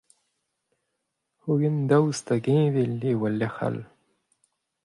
[1.43, 3.77] Hogen daoust hag heñvel eo e lecʼh all?